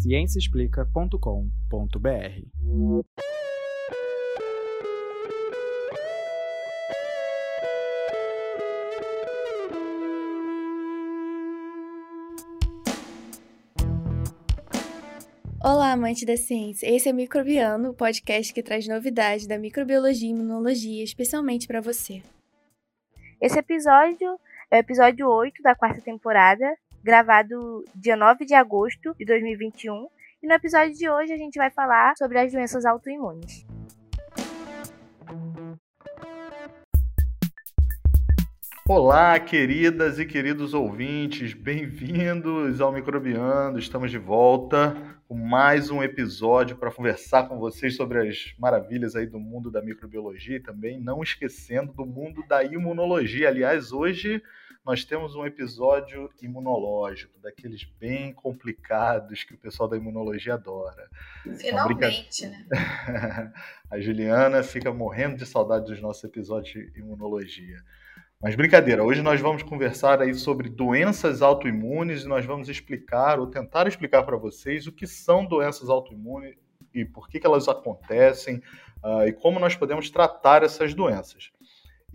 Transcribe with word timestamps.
ciênciaexplica.com.br. 0.00 1.20
Olá, 15.62 15.92
amante 15.92 16.24
da 16.24 16.38
ciência! 16.38 16.86
Esse 16.88 17.10
é 17.10 17.12
Microbiano, 17.12 17.90
o 17.90 17.94
podcast 17.94 18.54
que 18.54 18.62
traz 18.62 18.88
novidades 18.88 19.46
da 19.46 19.58
microbiologia 19.58 20.28
e 20.28 20.32
imunologia, 20.32 21.04
especialmente 21.04 21.66
para 21.66 21.82
você. 21.82 22.22
Esse 23.38 23.58
episódio 23.58 24.40
é 24.70 24.76
o 24.76 24.80
episódio 24.80 25.28
8 25.28 25.62
da 25.62 25.74
quarta 25.74 26.00
temporada, 26.00 26.74
gravado 27.02 27.82
dia 27.94 28.16
9 28.16 28.44
de 28.44 28.54
agosto 28.54 29.14
de 29.18 29.24
2021. 29.24 30.06
E 30.42 30.46
no 30.46 30.54
episódio 30.54 30.94
de 30.94 31.08
hoje 31.08 31.32
a 31.32 31.36
gente 31.36 31.58
vai 31.58 31.70
falar 31.70 32.14
sobre 32.16 32.38
as 32.38 32.52
doenças 32.52 32.84
autoimunes. 32.84 33.66
Olá, 38.86 39.38
queridas 39.38 40.18
e 40.18 40.26
queridos 40.26 40.74
ouvintes, 40.74 41.54
bem-vindos 41.54 42.80
ao 42.80 42.92
Microbiano. 42.92 43.78
Estamos 43.78 44.10
de 44.10 44.18
volta 44.18 44.96
com 45.28 45.36
mais 45.36 45.90
um 45.90 46.02
episódio 46.02 46.76
para 46.76 46.90
conversar 46.90 47.48
com 47.48 47.56
vocês 47.56 47.94
sobre 47.94 48.28
as 48.28 48.52
maravilhas 48.58 49.14
aí 49.14 49.26
do 49.26 49.38
mundo 49.38 49.70
da 49.70 49.80
microbiologia 49.80 50.56
e 50.56 50.60
também 50.60 51.00
não 51.00 51.22
esquecendo 51.22 51.92
do 51.92 52.04
mundo 52.04 52.42
da 52.48 52.64
imunologia. 52.64 53.48
Aliás, 53.48 53.92
hoje 53.92 54.42
nós 54.84 55.04
temos 55.04 55.34
um 55.34 55.44
episódio 55.44 56.30
imunológico, 56.40 57.38
daqueles 57.40 57.84
bem 57.98 58.32
complicados 58.32 59.44
que 59.44 59.54
o 59.54 59.58
pessoal 59.58 59.88
da 59.88 59.96
imunologia 59.96 60.54
adora. 60.54 61.08
Finalmente, 61.58 62.46
né? 62.46 62.66
A 63.90 64.00
Juliana 64.00 64.62
fica 64.62 64.92
morrendo 64.92 65.36
de 65.36 65.46
saudade 65.46 65.86
dos 65.86 66.00
nossos 66.00 66.24
episódios 66.24 66.72
de 66.72 66.98
imunologia. 66.98 67.82
Mas 68.42 68.54
brincadeira, 68.54 69.04
hoje 69.04 69.20
nós 69.20 69.38
vamos 69.38 69.62
conversar 69.62 70.22
aí 70.22 70.32
sobre 70.32 70.70
doenças 70.70 71.42
autoimunes 71.42 72.22
e 72.22 72.28
nós 72.28 72.46
vamos 72.46 72.70
explicar 72.70 73.38
ou 73.38 73.46
tentar 73.46 73.86
explicar 73.86 74.22
para 74.22 74.38
vocês 74.38 74.86
o 74.86 74.92
que 74.92 75.06
são 75.06 75.44
doenças 75.44 75.90
autoimunes 75.90 76.56
e 76.94 77.04
por 77.04 77.28
que, 77.28 77.38
que 77.38 77.46
elas 77.46 77.68
acontecem 77.68 78.62
uh, 79.04 79.26
e 79.26 79.32
como 79.32 79.60
nós 79.60 79.76
podemos 79.76 80.08
tratar 80.08 80.62
essas 80.62 80.94
doenças. 80.94 81.52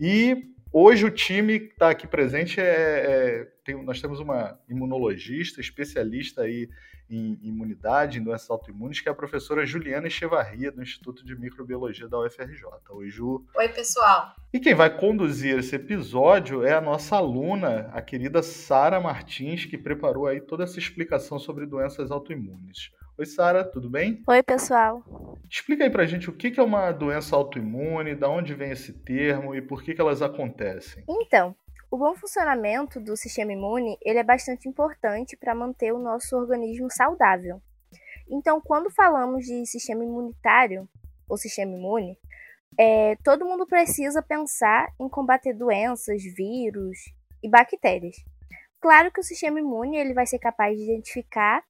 E 0.00 0.55
hoje 0.78 1.06
o 1.06 1.10
time 1.10 1.60
que 1.60 1.72
está 1.72 1.90
aqui 1.90 2.06
presente 2.06 2.60
é, 2.60 2.64
é 2.64 3.48
tem, 3.64 3.82
nós 3.82 4.00
temos 4.00 4.20
uma 4.20 4.58
imunologista, 4.68 5.60
especialista 5.60 6.42
aí 6.42 6.68
em 7.08 7.38
imunidade, 7.42 8.18
em 8.18 8.22
doenças 8.22 8.50
autoimunes, 8.50 9.00
que 9.00 9.08
é 9.08 9.12
a 9.12 9.14
professora 9.14 9.64
Juliana 9.64 10.08
Echevarria, 10.08 10.72
do 10.72 10.82
Instituto 10.82 11.24
de 11.24 11.34
Microbiologia 11.36 12.08
da 12.08 12.18
UFRJ. 12.18 12.64
Oi, 12.90 13.08
Ju. 13.08 13.44
Oi, 13.56 13.68
pessoal. 13.68 14.34
E 14.52 14.60
quem 14.60 14.74
vai 14.74 14.94
conduzir 14.94 15.58
esse 15.58 15.76
episódio 15.76 16.64
é 16.64 16.72
a 16.72 16.80
nossa 16.80 17.16
aluna, 17.16 17.90
a 17.92 18.02
querida 18.02 18.42
Sara 18.42 19.00
Martins, 19.00 19.64
que 19.64 19.78
preparou 19.78 20.26
aí 20.26 20.40
toda 20.40 20.64
essa 20.64 20.78
explicação 20.78 21.38
sobre 21.38 21.64
doenças 21.64 22.10
autoimunes. 22.10 22.90
Oi, 23.16 23.24
Sara, 23.24 23.64
tudo 23.64 23.88
bem? 23.88 24.22
Oi, 24.26 24.42
pessoal. 24.42 25.02
Explica 25.50 25.84
aí 25.84 25.90
pra 25.90 26.06
gente 26.06 26.28
o 26.28 26.32
que 26.32 26.58
é 26.58 26.62
uma 26.62 26.92
doença 26.92 27.36
autoimune, 27.36 28.14
da 28.14 28.28
onde 28.28 28.54
vem 28.54 28.70
esse 28.70 28.92
termo 28.92 29.54
e 29.54 29.62
por 29.62 29.82
que, 29.82 29.94
elas 29.98 30.22
acontecem. 30.22 31.04
Então, 31.08 31.54
o 31.90 31.96
bom 31.96 32.14
funcionamento 32.14 33.00
do 33.00 33.16
sistema 33.16 33.52
imune 33.52 33.96
ele 34.02 34.18
é 34.18 34.24
bastante 34.24 34.68
importante 34.68 35.36
para 35.36 35.54
manter 35.54 35.92
o 35.92 35.98
nosso 35.98 36.36
organismo 36.36 36.90
saudável. 36.90 37.60
Então, 38.28 38.60
quando 38.60 38.90
falamos 38.90 39.44
de 39.44 39.64
sistema 39.66 40.04
imunitário 40.04 40.88
ou 41.28 41.36
sistema 41.36 41.72
imune, 41.72 42.18
é, 42.78 43.16
todo 43.24 43.44
mundo 43.44 43.66
precisa 43.66 44.20
pensar 44.20 44.88
em 45.00 45.08
combater 45.08 45.54
doenças, 45.54 46.22
vírus 46.22 46.98
e 47.42 47.48
bactérias. 47.48 48.16
Claro 48.80 49.10
que 49.10 49.20
o 49.20 49.24
sistema 49.24 49.60
imune 49.60 49.96
ele 49.96 50.12
vai 50.12 50.26
ser 50.26 50.38
capaz 50.38 50.76
de 50.76 50.84
identificar 50.84 51.64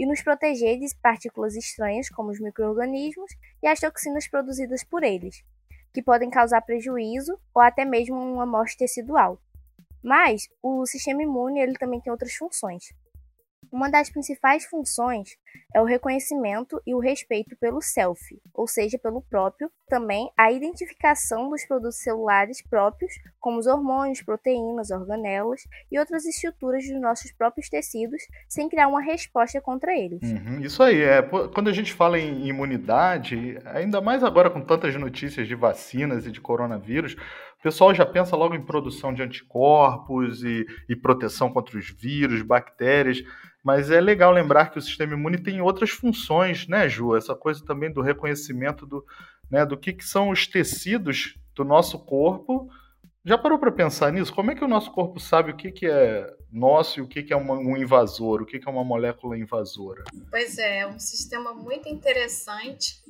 e 0.00 0.06
nos 0.06 0.22
proteger 0.22 0.78
de 0.78 0.86
partículas 1.02 1.54
estranhas, 1.54 2.08
como 2.08 2.30
os 2.30 2.40
microorganismos 2.40 3.30
e 3.62 3.66
as 3.68 3.78
toxinas 3.78 4.26
produzidas 4.26 4.82
por 4.82 5.02
eles, 5.02 5.44
que 5.92 6.02
podem 6.02 6.30
causar 6.30 6.62
prejuízo 6.62 7.38
ou 7.54 7.60
até 7.60 7.84
mesmo 7.84 8.16
uma 8.16 8.46
morte 8.46 8.78
tecidual. 8.78 9.38
Mas 10.02 10.48
o 10.62 10.86
sistema 10.86 11.22
imune 11.22 11.60
ele 11.60 11.74
também 11.74 12.00
tem 12.00 12.10
outras 12.10 12.32
funções. 12.32 12.94
Uma 13.72 13.90
das 13.90 14.10
principais 14.10 14.64
funções 14.64 15.36
é 15.74 15.80
o 15.80 15.84
reconhecimento 15.84 16.80
e 16.86 16.94
o 16.94 16.98
respeito 16.98 17.56
pelo 17.56 17.80
self, 17.80 18.20
ou 18.52 18.66
seja, 18.66 18.98
pelo 18.98 19.22
próprio, 19.22 19.70
também 19.88 20.30
a 20.36 20.50
identificação 20.50 21.50
dos 21.50 21.64
produtos 21.64 22.02
celulares 22.02 22.62
próprios, 22.62 23.12
como 23.38 23.58
os 23.58 23.66
hormônios, 23.66 24.22
proteínas, 24.22 24.90
organelas 24.90 25.62
e 25.90 25.98
outras 25.98 26.24
estruturas 26.24 26.86
dos 26.86 27.00
nossos 27.00 27.32
próprios 27.32 27.68
tecidos, 27.68 28.22
sem 28.48 28.68
criar 28.68 28.88
uma 28.88 29.00
resposta 29.00 29.60
contra 29.60 29.96
eles. 29.96 30.22
Uhum, 30.22 30.60
isso 30.60 30.82
aí, 30.82 31.00
é. 31.02 31.22
Quando 31.22 31.68
a 31.68 31.72
gente 31.72 31.92
fala 31.92 32.18
em 32.18 32.46
imunidade, 32.46 33.58
ainda 33.66 34.00
mais 34.00 34.22
agora 34.24 34.50
com 34.50 34.60
tantas 34.60 34.94
notícias 34.96 35.46
de 35.46 35.54
vacinas 35.54 36.26
e 36.26 36.30
de 36.30 36.40
coronavírus, 36.40 37.16
o 37.60 37.62
pessoal 37.62 37.94
já 37.94 38.06
pensa 38.06 38.34
logo 38.34 38.54
em 38.54 38.64
produção 38.64 39.12
de 39.12 39.22
anticorpos 39.22 40.42
e, 40.42 40.66
e 40.88 40.96
proteção 40.96 41.52
contra 41.52 41.78
os 41.78 41.90
vírus, 41.90 42.40
bactérias. 42.40 43.22
Mas 43.62 43.90
é 43.90 44.00
legal 44.00 44.32
lembrar 44.32 44.70
que 44.70 44.78
o 44.78 44.82
sistema 44.82 45.12
imune 45.12 45.36
tem 45.36 45.60
outras 45.60 45.90
funções, 45.90 46.66
né, 46.66 46.88
Ju? 46.88 47.14
Essa 47.14 47.34
coisa 47.34 47.62
também 47.62 47.92
do 47.92 48.00
reconhecimento 48.00 48.86
do, 48.86 49.04
né, 49.50 49.66
do 49.66 49.76
que, 49.76 49.92
que 49.92 50.02
são 50.02 50.30
os 50.30 50.46
tecidos 50.46 51.38
do 51.54 51.62
nosso 51.62 51.98
corpo. 51.98 52.70
Já 53.22 53.36
parou 53.36 53.58
para 53.58 53.70
pensar 53.70 54.10
nisso? 54.10 54.34
Como 54.34 54.50
é 54.50 54.54
que 54.54 54.64
o 54.64 54.68
nosso 54.68 54.90
corpo 54.90 55.20
sabe 55.20 55.50
o 55.50 55.56
que, 55.56 55.70
que 55.70 55.86
é 55.86 56.34
nosso 56.50 56.98
e 56.98 57.02
o 57.02 57.06
que, 57.06 57.22
que 57.22 57.34
é 57.34 57.36
uma, 57.36 57.58
um 57.58 57.76
invasor, 57.76 58.40
o 58.40 58.46
que, 58.46 58.58
que 58.58 58.66
é 58.66 58.72
uma 58.72 58.82
molécula 58.82 59.36
invasora? 59.36 60.04
Pois 60.30 60.56
é, 60.56 60.78
é 60.78 60.86
um 60.86 60.98
sistema 60.98 61.52
muito 61.52 61.90
interessante 61.90 63.04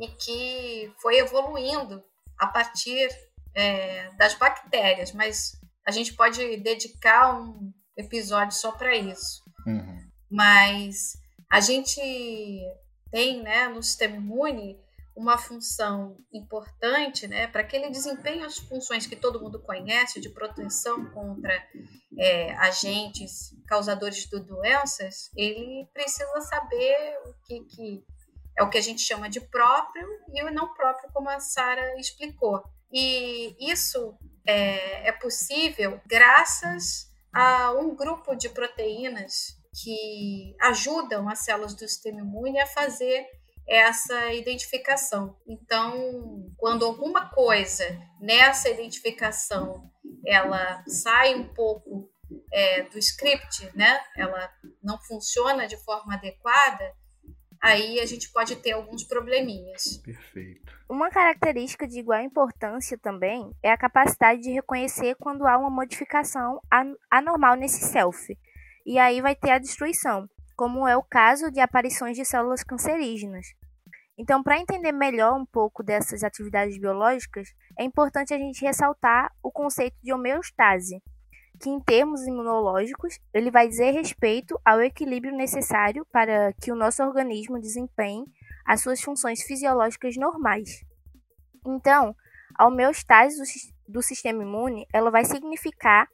e 0.00 0.08
que 0.08 0.90
foi 1.02 1.18
evoluindo 1.18 2.02
a 2.38 2.46
partir 2.46 3.10
é, 3.54 4.10
das 4.16 4.34
bactérias, 4.34 5.12
mas 5.12 5.52
a 5.86 5.90
gente 5.90 6.14
pode 6.14 6.56
dedicar 6.58 7.38
um 7.38 7.72
episódio 7.96 8.56
só 8.56 8.72
para 8.72 8.96
isso. 8.96 9.42
Uhum. 9.66 10.00
Mas 10.30 11.14
a 11.50 11.60
gente 11.60 12.00
tem 13.10 13.42
né, 13.42 13.68
no 13.68 13.82
sistema 13.82 14.16
imune 14.16 14.78
uma 15.16 15.38
função 15.38 16.16
importante 16.32 17.28
né, 17.28 17.46
para 17.46 17.62
que 17.62 17.76
ele 17.76 17.90
desempenhe 17.90 18.42
as 18.42 18.58
funções 18.58 19.06
que 19.06 19.14
todo 19.14 19.40
mundo 19.40 19.62
conhece 19.62 20.20
de 20.20 20.28
proteção 20.28 21.04
contra 21.10 21.54
é, 22.18 22.52
agentes 22.54 23.54
causadores 23.68 24.28
de 24.28 24.40
doenças, 24.40 25.30
ele 25.36 25.88
precisa 25.92 26.40
saber 26.40 27.16
o 27.26 27.34
que, 27.46 27.60
que 27.64 28.04
é 28.58 28.62
o 28.62 28.70
que 28.70 28.78
a 28.78 28.80
gente 28.80 29.02
chama 29.02 29.28
de 29.28 29.40
próprio 29.40 30.06
e 30.32 30.42
o 30.42 30.52
não 30.52 30.72
próprio, 30.74 31.10
como 31.12 31.28
a 31.28 31.40
Sara 31.40 31.98
explicou. 31.98 32.62
E 32.94 33.56
isso 33.72 34.16
é, 34.46 35.08
é 35.08 35.12
possível 35.12 36.00
graças 36.06 37.10
a 37.32 37.72
um 37.72 37.96
grupo 37.96 38.36
de 38.36 38.48
proteínas 38.48 39.58
que 39.82 40.54
ajudam 40.60 41.28
as 41.28 41.40
células 41.40 41.74
do 41.74 41.80
sistema 41.80 42.20
imune 42.20 42.60
a 42.60 42.66
fazer 42.66 43.26
essa 43.66 44.32
identificação. 44.32 45.36
Então, 45.46 46.52
quando 46.56 46.84
alguma 46.84 47.28
coisa 47.30 47.84
nessa 48.20 48.68
identificação 48.68 49.90
ela 50.26 50.82
sai 50.86 51.34
um 51.34 51.52
pouco 51.52 52.10
é, 52.52 52.82
do 52.82 52.98
script, 52.98 53.70
né? 53.74 54.00
Ela 54.16 54.50
não 54.82 54.98
funciona 55.02 55.66
de 55.66 55.76
forma 55.78 56.14
adequada, 56.14 56.94
aí 57.60 58.00
a 58.00 58.06
gente 58.06 58.30
pode 58.30 58.56
ter 58.56 58.72
alguns 58.72 59.04
probleminhas. 59.04 59.98
Perfeito. 59.98 60.63
Uma 60.94 61.10
característica 61.10 61.88
de 61.88 61.98
igual 61.98 62.20
importância 62.20 62.96
também 62.96 63.52
é 63.60 63.72
a 63.72 63.76
capacidade 63.76 64.40
de 64.40 64.52
reconhecer 64.52 65.16
quando 65.16 65.44
há 65.44 65.58
uma 65.58 65.68
modificação 65.68 66.60
anormal 67.10 67.56
nesse 67.56 67.84
self. 67.84 68.38
E 68.86 68.96
aí 68.96 69.20
vai 69.20 69.34
ter 69.34 69.50
a 69.50 69.58
destruição, 69.58 70.28
como 70.54 70.86
é 70.86 70.96
o 70.96 71.02
caso 71.02 71.50
de 71.50 71.58
aparições 71.58 72.16
de 72.16 72.24
células 72.24 72.62
cancerígenas. 72.62 73.44
Então, 74.16 74.40
para 74.40 74.60
entender 74.60 74.92
melhor 74.92 75.36
um 75.36 75.44
pouco 75.44 75.82
dessas 75.82 76.22
atividades 76.22 76.78
biológicas, 76.78 77.48
é 77.76 77.82
importante 77.82 78.32
a 78.32 78.38
gente 78.38 78.64
ressaltar 78.64 79.32
o 79.42 79.50
conceito 79.50 79.96
de 80.00 80.12
homeostase, 80.12 81.02
que 81.60 81.70
em 81.70 81.80
termos 81.80 82.24
imunológicos, 82.24 83.18
ele 83.32 83.50
vai 83.50 83.66
dizer 83.66 83.90
respeito 83.90 84.56
ao 84.64 84.80
equilíbrio 84.80 85.36
necessário 85.36 86.06
para 86.12 86.52
que 86.52 86.70
o 86.70 86.76
nosso 86.76 87.02
organismo 87.02 87.58
desempenhe 87.58 88.24
as 88.64 88.80
suas 88.80 89.00
funções 89.00 89.42
fisiológicas 89.42 90.16
normais. 90.16 90.84
Então, 91.66 92.14
a 92.56 92.66
homeostase 92.66 93.36
do 93.88 94.02
sistema 94.02 94.42
imune, 94.42 94.86
ela 94.92 95.10
vai 95.10 95.24
significar 95.24 96.08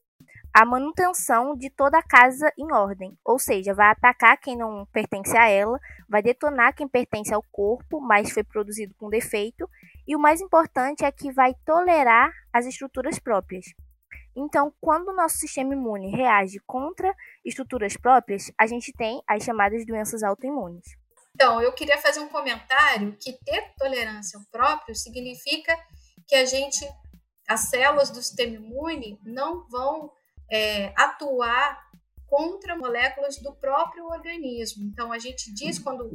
a 0.53 0.65
manutenção 0.65 1.55
de 1.57 1.71
toda 1.71 1.99
a 1.99 2.03
casa 2.03 2.53
em 2.59 2.73
ordem, 2.73 3.17
ou 3.25 3.39
seja, 3.39 3.73
vai 3.73 3.89
atacar 3.89 4.37
quem 4.37 4.57
não 4.57 4.85
pertence 4.87 5.37
a 5.37 5.49
ela, 5.49 5.79
vai 6.09 6.23
detonar 6.23 6.75
quem 6.75 6.89
pertence 6.89 7.33
ao 7.33 7.45
corpo, 7.53 8.01
mas 8.01 8.33
foi 8.33 8.43
produzido 8.43 8.93
com 8.99 9.09
defeito, 9.09 9.69
e 10.09 10.17
o 10.17 10.19
mais 10.19 10.41
importante 10.41 11.05
é 11.05 11.13
que 11.13 11.31
vai 11.31 11.55
tolerar 11.65 12.33
as 12.53 12.67
estruturas 12.67 13.19
próprias. 13.21 13.67
Então, 14.37 14.73
quando 14.81 15.09
o 15.09 15.15
nosso 15.15 15.37
sistema 15.37 15.73
imune 15.73 16.11
reage 16.11 16.59
contra 16.67 17.15
estruturas 17.45 17.97
próprias, 17.97 18.51
a 18.59 18.67
gente 18.67 18.93
tem 18.93 19.23
as 19.29 19.45
chamadas 19.45 19.87
doenças 19.87 20.23
autoimunes. 20.25 21.00
Então, 21.35 21.61
eu 21.63 21.73
queria 21.73 21.99
fazer 21.99 22.21
um 22.21 22.29
comentário 22.29 23.17
que 23.21 23.33
ter 23.45 23.73
tolerância 23.79 24.39
ao 24.39 24.45
próprio 24.51 24.95
significa 24.95 25.77
que 26.27 26.35
a 26.35 26.45
gente, 26.45 26.87
as 27.49 27.69
células 27.69 28.11
do 28.11 28.23
sistema 28.23 28.57
imune 28.57 29.19
não 29.25 29.67
vão 29.69 30.13
é, 30.51 30.93
atuar 30.97 31.81
contra 32.27 32.77
moléculas 32.77 33.39
do 33.39 33.55
próprio 33.55 34.07
organismo. 34.07 34.85
Então, 34.85 35.13
a 35.13 35.19
gente 35.19 35.53
diz 35.53 35.79
quando 35.79 36.11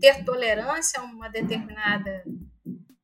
ter 0.00 0.24
tolerância 0.24 1.00
a 1.00 1.04
uma 1.04 1.28
determinada, 1.28 2.24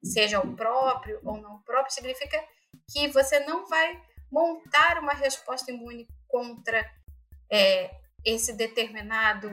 seja 0.02 0.40
o 0.40 0.54
próprio 0.54 1.20
ou 1.24 1.36
não 1.40 1.60
próprio, 1.62 1.92
significa 1.92 2.42
que 2.90 3.08
você 3.08 3.40
não 3.40 3.66
vai 3.66 4.00
montar 4.30 4.98
uma 4.98 5.12
resposta 5.12 5.72
imune 5.72 6.06
contra 6.28 6.84
é, 7.50 7.90
esse 8.24 8.52
determinado, 8.52 9.48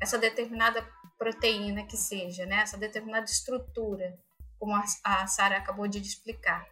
essa 0.00 0.18
determinada 0.18 0.86
proteína 1.18 1.84
que 1.84 1.96
seja, 1.96 2.46
né? 2.46 2.56
essa 2.62 2.78
determinada 2.78 3.26
estrutura, 3.26 4.16
como 4.58 4.74
a 5.04 5.26
Sara 5.26 5.56
acabou 5.56 5.88
de 5.88 5.98
explicar. 5.98 6.66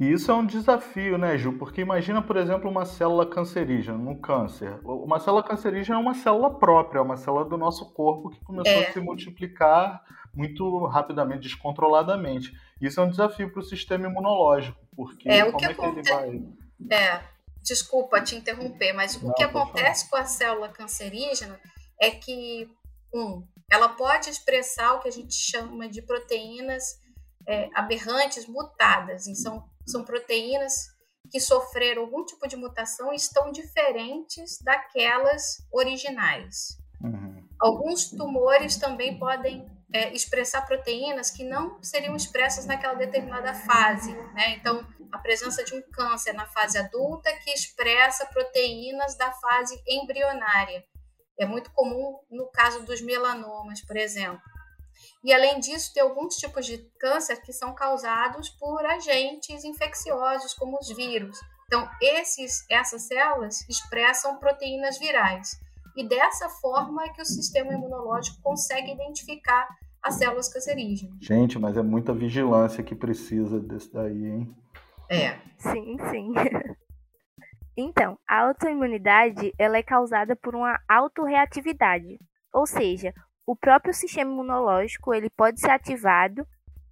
E 0.00 0.10
isso 0.10 0.30
é 0.30 0.34
um 0.34 0.44
desafio, 0.44 1.16
né, 1.16 1.38
Ju? 1.38 1.52
Porque 1.52 1.80
imagina, 1.80 2.20
por 2.20 2.36
exemplo, 2.36 2.68
uma 2.68 2.84
célula 2.84 3.24
cancerígena 3.24 3.96
no 3.96 4.18
câncer. 4.18 4.80
Uma 4.84 5.20
célula 5.20 5.44
cancerígena 5.44 5.96
é 5.96 6.00
uma 6.00 6.14
célula 6.14 6.58
própria, 6.58 6.98
é 6.98 7.02
uma 7.02 7.16
célula 7.16 7.44
do 7.44 7.56
nosso 7.56 7.92
corpo 7.92 8.30
que 8.30 8.40
começou 8.40 8.72
é. 8.72 8.88
a 8.88 8.92
se 8.92 9.00
multiplicar 9.00 10.02
muito 10.34 10.86
rapidamente, 10.86 11.42
descontroladamente. 11.42 12.52
Isso 12.80 13.00
é 13.00 13.04
um 13.04 13.10
desafio 13.10 13.52
para 13.52 13.60
o 13.60 13.64
sistema 13.64 14.08
imunológico, 14.08 14.78
porque 14.96 15.28
é, 15.28 15.44
como 15.50 15.64
é 15.64 15.74
que 15.74 15.84
ele 15.84 16.02
vai. 16.02 16.42
É, 16.90 17.22
desculpa 17.62 18.20
te 18.20 18.34
interromper, 18.34 18.92
mas 18.92 19.22
Não, 19.22 19.30
o 19.30 19.34
que 19.34 19.44
acontece 19.44 20.08
falar. 20.08 20.22
com 20.22 20.26
a 20.26 20.28
célula 20.28 20.68
cancerígena 20.68 21.60
é 22.00 22.10
que, 22.10 22.68
um, 23.14 23.46
ela 23.70 23.90
pode 23.90 24.30
expressar 24.30 24.94
o 24.94 25.00
que 25.00 25.08
a 25.08 25.12
gente 25.12 25.34
chama 25.34 25.88
de 25.88 26.02
proteínas 26.02 27.00
é, 27.46 27.68
aberrantes 27.74 28.46
mutadas. 28.46 29.26
Então, 29.26 29.64
são 29.86 30.04
proteínas 30.04 30.92
que 31.30 31.40
sofreram 31.40 32.02
algum 32.02 32.24
tipo 32.24 32.46
de 32.46 32.56
mutação 32.56 33.12
e 33.12 33.16
estão 33.16 33.50
diferentes 33.50 34.58
daquelas 34.62 35.66
originais. 35.72 36.78
Uhum. 37.02 37.48
Alguns 37.58 38.10
tumores 38.10 38.76
também 38.76 39.18
podem 39.18 39.66
é, 39.92 40.12
expressar 40.12 40.66
proteínas 40.66 41.30
que 41.30 41.44
não 41.44 41.82
seriam 41.82 42.16
expressas 42.16 42.66
naquela 42.66 42.94
determinada 42.94 43.54
fase. 43.54 44.12
Né? 44.34 44.56
Então, 44.56 44.86
a 45.12 45.18
presença 45.18 45.64
de 45.64 45.74
um 45.74 45.82
câncer 45.90 46.32
na 46.32 46.46
fase 46.46 46.78
adulta 46.78 47.30
que 47.44 47.50
expressa 47.50 48.26
proteínas 48.26 49.16
da 49.16 49.30
fase 49.32 49.80
embrionária. 49.86 50.84
É 51.42 51.46
muito 51.46 51.72
comum 51.72 52.20
no 52.30 52.46
caso 52.46 52.84
dos 52.84 53.00
melanomas, 53.00 53.80
por 53.80 53.96
exemplo. 53.96 54.40
E 55.24 55.32
além 55.32 55.58
disso, 55.58 55.92
tem 55.92 56.02
alguns 56.02 56.36
tipos 56.36 56.64
de 56.64 56.78
câncer 57.00 57.42
que 57.42 57.52
são 57.52 57.74
causados 57.74 58.48
por 58.48 58.84
agentes 58.86 59.64
infecciosos, 59.64 60.54
como 60.54 60.78
os 60.78 60.88
vírus. 60.88 61.36
Então, 61.66 61.88
esses, 62.00 62.64
essas 62.70 63.02
células 63.08 63.68
expressam 63.68 64.38
proteínas 64.38 64.98
virais. 64.98 65.58
E 65.96 66.06
dessa 66.06 66.48
forma 66.48 67.04
é 67.04 67.08
que 67.08 67.22
o 67.22 67.26
sistema 67.26 67.72
imunológico 67.72 68.40
consegue 68.40 68.92
identificar 68.92 69.68
as 70.00 70.14
células 70.14 70.48
cancerígenas. 70.48 71.16
Gente, 71.20 71.58
mas 71.58 71.76
é 71.76 71.82
muita 71.82 72.12
vigilância 72.12 72.84
que 72.84 72.94
precisa 72.94 73.58
desse 73.58 73.92
daí, 73.92 74.26
hein? 74.26 74.56
É. 75.08 75.38
Sim, 75.58 75.96
sim. 76.10 76.32
Então, 77.76 78.18
a 78.28 78.40
autoimunidade 78.42 79.52
ela 79.58 79.78
é 79.78 79.82
causada 79.82 80.36
por 80.36 80.54
uma 80.54 80.78
autorreatividade, 80.88 82.18
ou 82.52 82.66
seja, 82.66 83.14
o 83.46 83.56
próprio 83.56 83.94
sistema 83.94 84.30
imunológico 84.30 85.14
ele 85.14 85.30
pode 85.30 85.60
ser 85.60 85.70
ativado 85.70 86.46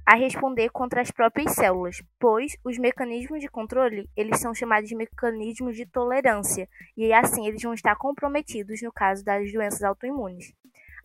a 0.06 0.16
responder 0.16 0.70
contra 0.70 1.02
as 1.02 1.10
próprias 1.10 1.52
células, 1.52 2.02
pois 2.18 2.56
os 2.64 2.78
mecanismos 2.78 3.40
de 3.40 3.48
controle 3.48 4.08
eles 4.16 4.40
são 4.40 4.54
chamados 4.54 4.88
de 4.88 4.96
mecanismos 4.96 5.76
de 5.76 5.86
tolerância 5.86 6.68
e 6.96 7.12
assim 7.12 7.46
eles 7.46 7.62
vão 7.62 7.74
estar 7.74 7.94
comprometidos 7.96 8.82
no 8.82 8.92
caso 8.92 9.24
das 9.24 9.52
doenças 9.52 9.82
autoimunes. 9.82 10.52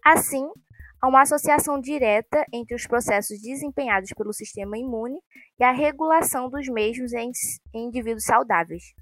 Assim, 0.03 0.49
há 1.01 1.07
uma 1.07 1.21
associação 1.21 1.79
direta 1.79 2.45
entre 2.51 2.75
os 2.75 2.87
processos 2.87 3.39
desempenhados 3.41 4.11
pelo 4.15 4.33
sistema 4.33 4.77
imune 4.77 5.19
e 5.59 5.63
a 5.63 5.71
regulação 5.71 6.49
dos 6.49 6.67
mesmos 6.67 7.13
em, 7.13 7.31
em 7.73 7.87
indivíduos 7.87 8.23
saudáveis. 8.23 8.95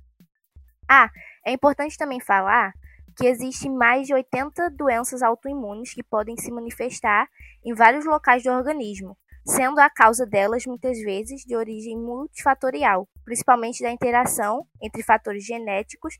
Ah, 0.87 1.09
é 1.45 1.51
importante 1.51 1.97
também 1.97 2.19
falar 2.19 2.73
que 3.15 3.27
existem 3.27 3.71
mais 3.71 4.07
de 4.07 4.13
80 4.13 4.69
doenças 4.71 5.21
autoimunes 5.21 5.93
que 5.93 6.03
podem 6.03 6.35
se 6.37 6.51
manifestar 6.51 7.27
em 7.63 7.73
vários 7.73 8.05
locais 8.05 8.43
do 8.43 8.51
organismo, 8.51 9.17
sendo 9.45 9.79
a 9.79 9.89
causa 9.89 10.25
delas 10.25 10.65
muitas 10.65 10.99
vezes 10.99 11.41
de 11.41 11.55
origem 11.55 11.97
multifatorial, 11.97 13.07
principalmente 13.23 13.83
da 13.83 13.91
interação 13.91 14.65
entre 14.81 15.03
fatores 15.03 15.45
genéticos 15.45 16.17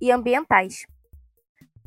e 0.00 0.10
ambientais. 0.10 0.86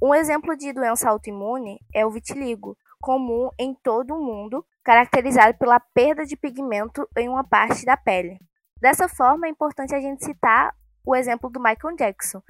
Um 0.02 0.14
exemplo 0.14 0.58
de 0.58 0.74
doença 0.74 1.10
autoimune 1.10 1.80
é 1.94 2.06
o 2.06 2.12
vitiligo, 2.12 2.78
comum 3.00 3.50
em 3.58 3.74
todo 3.74 4.14
o 4.14 4.22
mundo, 4.22 4.66
caracterizado 4.84 5.58
pela 5.58 5.80
perda 5.80 6.26
de 6.26 6.36
pigmento 6.36 7.08
em 7.18 7.30
uma 7.30 7.44
parte 7.44 7.86
da 7.86 7.96
pele. 7.96 8.38
Dessa 8.82 9.08
forma, 9.08 9.48
é 9.48 9.50
importante 9.50 9.96
a 9.96 10.02
gente 10.02 10.26
citar 10.26 10.76
o 11.06 11.16
exemplo 11.16 11.50
do 11.50 11.60
Michael 11.60 11.96
Jackson, 11.98 12.42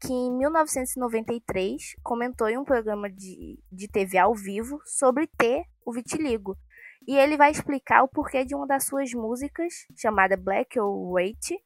que 0.00 0.12
em 0.12 0.36
1993 0.36 1.96
comentou 2.02 2.48
em 2.48 2.58
um 2.58 2.64
programa 2.64 3.10
de, 3.10 3.58
de 3.70 3.88
TV 3.88 4.18
ao 4.18 4.34
vivo 4.34 4.80
sobre 4.84 5.28
ter 5.38 5.64
o 5.86 5.92
vitiligo. 5.92 6.56
E 7.06 7.16
ele 7.16 7.36
vai 7.36 7.50
explicar 7.50 8.02
o 8.02 8.08
porquê 8.08 8.44
de 8.44 8.54
uma 8.54 8.66
das 8.66 8.84
suas 8.84 9.12
músicas, 9.12 9.72
chamada 9.96 10.36
Black 10.36 10.78
or 10.78 11.14
White, 11.14 11.56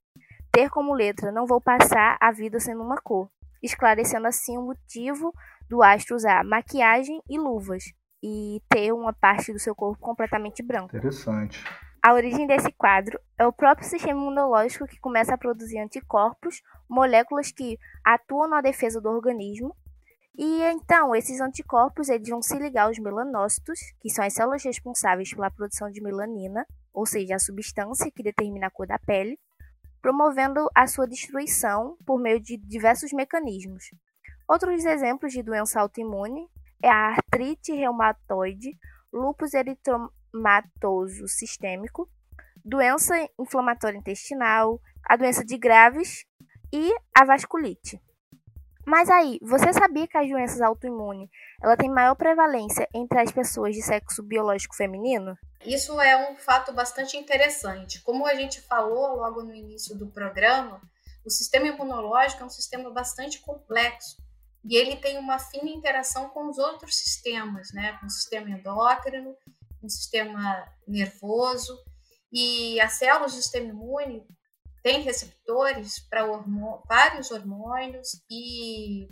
ter 0.51 0.71
como 0.71 0.95
letra 0.95 1.31
Não 1.31 1.47
vou 1.47 1.61
passar 1.61 2.17
a 2.21 2.33
vida 2.33 2.59
sendo 2.59 2.83
uma 2.83 2.97
cor, 2.97 3.31
esclarecendo 3.63 4.27
assim 4.27 4.57
o 4.57 4.63
motivo 4.63 5.33
do 5.69 5.83
astro 5.83 6.17
usar 6.17 6.45
maquiagem 6.45 7.21
e 7.29 7.39
luvas 7.39 7.85
e 8.23 8.63
ter 8.69 8.93
uma 8.93 9.13
parte 9.13 9.53
do 9.53 9.59
seu 9.59 9.75
corpo 9.75 10.01
completamente 10.01 10.63
branca. 10.63 10.97
Interessante. 10.97 11.63
A 12.07 12.13
origem 12.15 12.47
desse 12.47 12.71
quadro 12.71 13.19
é 13.37 13.45
o 13.45 13.53
próprio 13.53 13.85
sistema 13.85 14.21
imunológico 14.21 14.87
que 14.87 15.01
começa 15.01 15.35
a 15.35 15.37
produzir 15.37 15.81
anticorpos, 15.81 16.63
moléculas 16.89 17.51
que 17.51 17.77
atuam 18.05 18.49
na 18.49 18.61
defesa 18.61 19.01
do 19.01 19.09
organismo. 19.09 19.75
E 20.39 20.63
então, 20.63 21.17
esses 21.17 21.41
anticorpos 21.41 22.09
eles 22.09 22.29
vão 22.29 22.41
se 22.41 22.57
ligar 22.61 22.85
aos 22.85 23.01
melanócitos, 23.01 23.81
que 24.01 24.09
são 24.09 24.25
as 24.25 24.35
células 24.35 24.63
responsáveis 24.63 25.35
pela 25.35 25.51
produção 25.51 25.91
de 25.91 26.01
melanina, 26.01 26.65
ou 26.95 27.05
seja, 27.05 27.35
a 27.35 27.41
substância 27.41 28.09
que 28.15 28.23
determina 28.23 28.69
a 28.69 28.71
cor 28.71 28.87
da 28.87 29.01
pele, 29.01 29.37
promovendo 30.01 30.71
a 30.77 30.87
sua 30.87 31.09
destruição 31.09 31.97
por 32.07 32.21
meio 32.21 32.39
de 32.39 32.57
diversos 32.57 33.13
mecanismos. 33.13 33.83
Outros 34.49 34.85
exemplos 34.85 35.33
de 35.33 35.43
doença 35.43 35.81
autoimune 35.81 36.47
é 36.81 36.89
a 36.89 37.17
artrite 37.17 37.73
reumatoide, 37.73 38.79
lúpus 39.13 39.55
eritromatoso, 39.55 40.16
matoso 40.41 41.27
sistêmico, 41.27 42.09
doença 42.65 43.15
inflamatória 43.39 43.99
intestinal, 43.99 44.81
a 45.05 45.17
doença 45.17 45.45
de 45.45 45.57
Graves 45.57 46.25
e 46.73 46.93
a 47.15 47.25
vasculite. 47.25 48.01
Mas 48.87 49.11
aí, 49.11 49.41
você 49.43 49.73
sabia 49.73 50.07
que 50.07 50.17
as 50.17 50.29
doenças 50.29 50.61
autoimunes 50.61 51.29
ela 51.61 51.77
tem 51.77 51.91
maior 51.91 52.15
prevalência 52.15 52.89
entre 52.95 53.21
as 53.21 53.33
pessoas 53.33 53.75
de 53.75 53.83
sexo 53.83 54.23
biológico 54.23 54.77
feminino? 54.77 55.37
Isso 55.65 56.01
é 56.01 56.31
um 56.31 56.37
fato 56.37 56.73
bastante 56.73 57.17
interessante. 57.17 58.01
Como 58.03 58.25
a 58.25 58.35
gente 58.35 58.61
falou 58.61 59.17
logo 59.17 59.43
no 59.43 59.53
início 59.53 59.97
do 59.99 60.07
programa, 60.07 60.81
o 61.25 61.31
sistema 61.31 61.67
imunológico 61.67 62.45
é 62.45 62.47
um 62.47 62.51
sistema 62.51 62.89
bastante 62.91 63.41
complexo 63.41 64.17
e 64.65 64.77
ele 64.77 64.97
tem 64.97 65.19
uma 65.19 65.41
fina 65.41 65.69
interação 65.69 66.29
com 66.29 66.49
os 66.49 66.57
outros 66.57 66.97
sistemas, 66.97 67.73
né? 67.73 67.97
com 67.99 68.07
o 68.07 68.11
sistema 68.11 68.51
endócrino 68.51 69.35
no 69.87 69.91
sistema 69.91 70.69
nervoso 70.87 71.79
e 72.33 72.81
as 72.81 72.95
células 72.95 73.33
do 73.33 73.41
sistema 73.41 73.69
imune 73.69 74.27
têm 74.83 75.03
receptores 75.03 76.01
para 76.11 76.27
vários 76.89 77.31
hormônios 77.31 78.21
e 78.29 79.09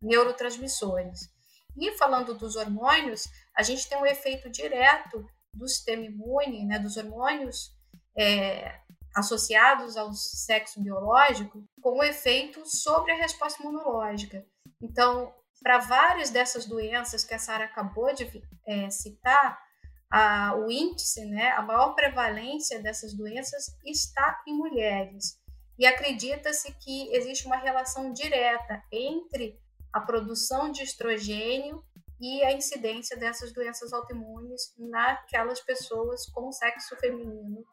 neurotransmissores. 0.00 1.28
E 1.76 1.92
falando 1.98 2.34
dos 2.34 2.54
hormônios, 2.54 3.28
a 3.54 3.62
gente 3.62 3.88
tem 3.88 3.98
um 3.98 4.06
efeito 4.06 4.48
direto 4.48 5.28
do 5.52 5.66
sistema 5.66 6.04
imune, 6.04 6.64
né, 6.64 6.78
dos 6.78 6.96
hormônios, 6.96 7.72
é, 8.16 8.80
associados 9.14 9.96
ao 9.96 10.12
sexo 10.12 10.80
biológico 10.80 11.64
com 11.82 12.02
efeito 12.04 12.62
sobre 12.64 13.12
a 13.12 13.16
resposta 13.16 13.60
imunológica. 13.60 14.46
Então, 14.80 15.34
para 15.62 15.78
várias 15.78 16.30
dessas 16.30 16.64
doenças 16.64 17.24
que 17.24 17.34
a 17.34 17.38
Sara 17.38 17.64
acabou 17.64 18.14
de 18.14 18.42
é, 18.66 18.88
citar, 18.90 19.65
a, 20.10 20.54
o 20.56 20.70
índice, 20.70 21.24
né, 21.24 21.50
a 21.52 21.62
maior 21.62 21.94
prevalência 21.94 22.80
dessas 22.80 23.12
doenças 23.14 23.76
está 23.84 24.42
em 24.46 24.54
mulheres. 24.54 25.40
E 25.78 25.86
acredita-se 25.86 26.72
que 26.74 27.14
existe 27.14 27.46
uma 27.46 27.56
relação 27.56 28.12
direta 28.12 28.82
entre 28.90 29.58
a 29.92 30.00
produção 30.00 30.70
de 30.70 30.82
estrogênio 30.82 31.84
e 32.20 32.42
a 32.44 32.52
incidência 32.52 33.16
dessas 33.16 33.52
doenças 33.52 33.92
autoimunes 33.92 34.74
naquelas 34.78 35.60
pessoas 35.60 36.26
com 36.26 36.50
sexo 36.50 36.96
feminino, 36.96 37.64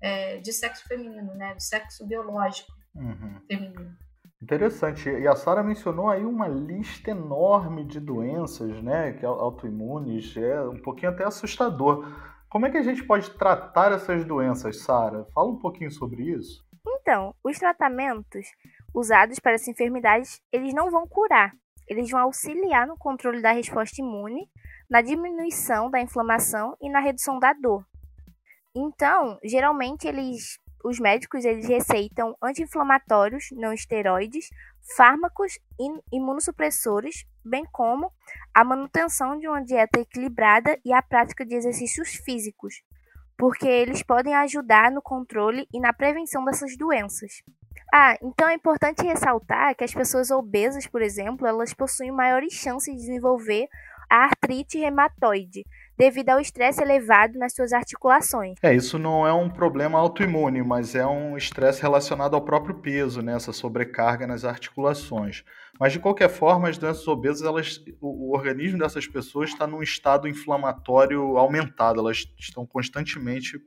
é, 0.00 0.38
de 0.38 0.52
sexo 0.52 0.86
feminino, 0.88 1.34
né, 1.34 1.54
de 1.54 1.62
sexo 1.62 2.04
biológico 2.04 2.72
uhum. 2.94 3.40
feminino. 3.46 3.96
Interessante. 4.46 5.10
E 5.10 5.26
a 5.26 5.34
Sara 5.34 5.60
mencionou 5.60 6.08
aí 6.08 6.24
uma 6.24 6.46
lista 6.46 7.10
enorme 7.10 7.84
de 7.84 7.98
doenças, 7.98 8.80
né, 8.80 9.12
que 9.14 9.24
é 9.24 9.28
autoimunes, 9.28 10.36
é 10.36 10.62
um 10.62 10.80
pouquinho 10.80 11.10
até 11.10 11.24
assustador. 11.24 12.06
Como 12.48 12.64
é 12.64 12.70
que 12.70 12.76
a 12.76 12.82
gente 12.82 13.02
pode 13.02 13.28
tratar 13.32 13.90
essas 13.90 14.24
doenças, 14.24 14.84
Sara? 14.84 15.26
Fala 15.34 15.50
um 15.50 15.58
pouquinho 15.58 15.90
sobre 15.90 16.22
isso. 16.30 16.64
Então, 16.86 17.34
os 17.42 17.58
tratamentos 17.58 18.46
usados 18.94 19.40
para 19.40 19.54
essas 19.54 19.66
enfermidades, 19.66 20.40
eles 20.52 20.72
não 20.72 20.92
vão 20.92 21.08
curar, 21.08 21.52
eles 21.88 22.08
vão 22.08 22.20
auxiliar 22.20 22.86
no 22.86 22.96
controle 22.96 23.42
da 23.42 23.50
resposta 23.50 24.00
imune, 24.00 24.48
na 24.88 25.02
diminuição 25.02 25.90
da 25.90 26.00
inflamação 26.00 26.76
e 26.80 26.88
na 26.88 27.00
redução 27.00 27.40
da 27.40 27.52
dor. 27.52 27.84
Então, 28.76 29.40
geralmente 29.42 30.06
eles, 30.06 30.60
os 30.86 31.00
médicos 31.00 31.44
eles 31.44 31.66
receitam 31.66 32.36
anti-inflamatórios 32.40 33.48
não 33.52 33.72
esteroides, 33.72 34.48
fármacos 34.96 35.58
imunossupressores, 36.12 37.26
bem 37.44 37.64
como 37.72 38.12
a 38.54 38.62
manutenção 38.62 39.36
de 39.36 39.48
uma 39.48 39.64
dieta 39.64 39.98
equilibrada 39.98 40.78
e 40.84 40.92
a 40.92 41.02
prática 41.02 41.44
de 41.44 41.56
exercícios 41.56 42.14
físicos, 42.24 42.82
porque 43.36 43.66
eles 43.66 44.02
podem 44.04 44.34
ajudar 44.36 44.92
no 44.92 45.02
controle 45.02 45.66
e 45.74 45.80
na 45.80 45.92
prevenção 45.92 46.44
dessas 46.44 46.76
doenças. 46.76 47.42
Ah, 47.92 48.16
então 48.22 48.48
é 48.48 48.54
importante 48.54 49.04
ressaltar 49.04 49.74
que 49.74 49.82
as 49.82 49.92
pessoas 49.92 50.30
obesas, 50.30 50.86
por 50.86 51.02
exemplo, 51.02 51.48
elas 51.48 51.74
possuem 51.74 52.12
maiores 52.12 52.52
chances 52.52 52.94
de 52.94 53.00
desenvolver 53.00 53.66
a 54.08 54.24
artrite 54.24 54.78
reumatoide, 54.78 55.64
devido 55.96 56.30
ao 56.30 56.40
estresse 56.40 56.82
elevado 56.82 57.38
nas 57.38 57.54
suas 57.54 57.72
articulações. 57.72 58.56
É, 58.62 58.74
isso 58.74 58.98
não 58.98 59.26
é 59.26 59.32
um 59.32 59.48
problema 59.48 59.98
autoimune, 59.98 60.62
mas 60.62 60.94
é 60.94 61.06
um 61.06 61.36
estresse 61.36 61.80
relacionado 61.80 62.34
ao 62.34 62.42
próprio 62.42 62.76
peso, 62.76 63.22
né, 63.22 63.34
essa 63.34 63.52
sobrecarga 63.52 64.26
nas 64.26 64.44
articulações. 64.44 65.44
Mas 65.78 65.92
de 65.92 65.98
qualquer 65.98 66.28
forma, 66.28 66.68
as 66.68 66.78
doenças 66.78 67.06
obesas, 67.06 67.42
elas, 67.42 67.82
o, 68.00 68.30
o 68.30 68.34
organismo 68.34 68.78
dessas 68.78 69.06
pessoas 69.06 69.50
está 69.50 69.66
num 69.66 69.82
estado 69.82 70.28
inflamatório 70.28 71.36
aumentado, 71.36 72.00
elas 72.00 72.26
estão 72.38 72.66
constantemente 72.66 73.60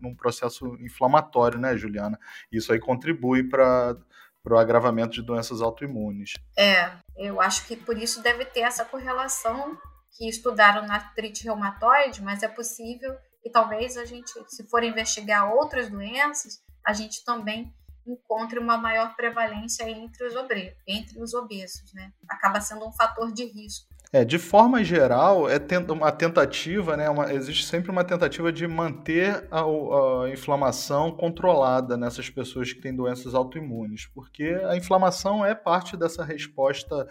num 0.00 0.14
processo 0.14 0.76
inflamatório, 0.80 1.58
né, 1.58 1.76
Juliana? 1.76 2.18
Isso 2.52 2.72
aí 2.72 2.78
contribui 2.78 3.44
para 3.44 3.96
para 4.42 4.54
o 4.54 4.58
agravamento 4.58 5.12
de 5.12 5.22
doenças 5.22 5.60
autoimunes. 5.60 6.34
É, 6.56 6.90
eu 7.16 7.40
acho 7.40 7.66
que 7.66 7.76
por 7.76 7.98
isso 7.98 8.22
deve 8.22 8.44
ter 8.46 8.60
essa 8.60 8.84
correlação 8.84 9.76
que 10.18 10.28
estudaram 10.28 10.84
na 10.84 10.96
artrite 10.96 11.44
reumatoide, 11.44 12.20
mas 12.20 12.42
é 12.42 12.48
possível 12.48 13.16
que 13.40 13.48
talvez 13.48 13.96
a 13.96 14.04
gente, 14.04 14.32
se 14.48 14.68
for 14.68 14.82
investigar 14.82 15.54
outras 15.54 15.88
doenças, 15.88 16.60
a 16.84 16.92
gente 16.92 17.24
também 17.24 17.72
encontre 18.04 18.58
uma 18.58 18.76
maior 18.76 19.14
prevalência 19.14 19.88
entre 19.88 20.26
os, 20.26 20.34
obre 20.34 20.74
entre 20.86 21.22
os 21.22 21.34
obesos, 21.34 21.92
né? 21.94 22.10
Acaba 22.28 22.60
sendo 22.60 22.86
um 22.86 22.92
fator 22.92 23.32
de 23.32 23.44
risco. 23.44 23.86
É, 24.10 24.24
de 24.24 24.38
forma 24.38 24.82
geral, 24.82 25.48
é 25.48 25.58
uma 25.92 26.10
tentativa, 26.10 26.96
né? 26.96 27.10
Uma, 27.10 27.32
existe 27.32 27.66
sempre 27.66 27.90
uma 27.90 28.02
tentativa 28.02 28.50
de 28.50 28.66
manter 28.66 29.46
a, 29.50 29.60
a, 29.60 30.30
inflamação 30.30 31.12
controlada 31.12 31.96
nessas 31.96 32.30
pessoas 32.30 32.72
que 32.72 32.80
têm 32.80 32.96
doenças 32.96 33.34
autoimunes, 33.34 34.06
porque 34.06 34.58
a 34.66 34.74
inflamação 34.74 35.44
é 35.44 35.54
parte 35.54 35.94
dessa 35.96 36.24
resposta 36.24 37.06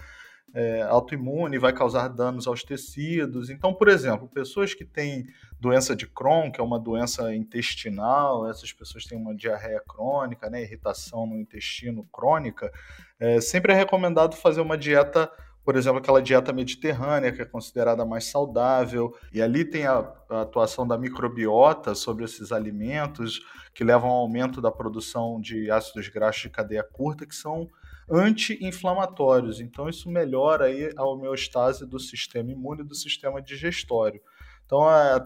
é, 0.54 0.82
autoimune, 0.84 1.58
vai 1.58 1.74
causar 1.74 2.08
danos 2.08 2.48
aos 2.48 2.64
tecidos. 2.64 3.50
Então, 3.50 3.74
por 3.74 3.88
exemplo, 3.88 4.28
pessoas 4.28 4.74
que 4.74 4.86
têm 4.86 5.28
doença 5.60 5.96
de 5.96 6.08
Crohn, 6.08 6.52
que 6.52 6.60
é 6.60 6.64
uma 6.64 6.80
doença 6.80 7.34
intestinal, 7.36 8.50
essas 8.50 8.72
pessoas 8.72 9.06
têm 9.06 9.18
uma 9.18 9.36
diarreia 9.36 9.82
crônica, 9.88 10.50
né, 10.50 10.62
irritação 10.62 11.26
no 11.26 11.38
intestino 11.38 12.04
crônica, 12.12 12.72
é, 13.20 13.42
sempre 13.42 13.74
é 13.74 13.76
recomendado 13.76 14.36
fazer 14.36 14.62
uma 14.62 14.78
dieta 14.78 15.32
por 15.68 15.76
exemplo, 15.76 16.00
aquela 16.00 16.22
dieta 16.22 16.54
mediterrânea, 16.54 17.30
que 17.30 17.42
é 17.42 17.46
considerada 17.46 18.06
mais 18.06 18.24
saudável, 18.24 19.14
e 19.34 19.42
ali 19.42 19.66
tem 19.66 19.86
a, 19.86 20.10
a, 20.30 20.42
atuação 20.44 20.88
da 20.88 20.98
microbiota 20.98 21.94
sobre 21.94 22.24
esses 22.24 22.54
alimentos, 22.54 23.42
que 23.74 23.84
levam 23.84 24.10
ao 24.10 24.20
aumento 24.20 24.62
da 24.62 24.72
produção 24.72 25.42
de 25.42 25.70
ácidos 25.70 26.08
graxos 26.08 26.44
de 26.44 26.50
cadeia 26.52 26.84
curta, 26.84 27.26
que 27.26 27.36
são 27.36 27.70
anti-inflamatórios. 28.10 29.60
Então, 29.60 29.90
isso 29.90 30.10
melhora 30.10 30.66
aí 30.66 30.92
a 30.96 31.04
homeostase 31.04 31.86
do 31.86 32.00
sistema 32.00 32.52
imune 32.52 32.82
e 32.82 32.86
do 32.86 32.96
sistema 32.96 33.42
digestório. 33.42 34.22
Então, 34.66 34.90
é, 34.90 35.20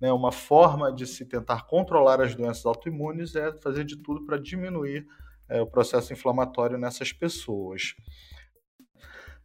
né, 0.00 0.12
uma 0.12 0.32
forma 0.32 0.92
de 0.92 1.06
se 1.06 1.24
tentar 1.24 1.66
controlar 1.66 2.20
as 2.20 2.34
doenças 2.34 2.64
autoimunes 2.64 3.34
é 3.34 3.52
fazer 3.60 3.84
de 3.84 3.96
tudo 3.96 4.24
para 4.24 4.38
diminuir 4.38 5.06
é, 5.48 5.60
o 5.60 5.66
processo 5.66 6.12
inflamatório 6.12 6.78
nessas 6.78 7.12
pessoas. 7.12 7.94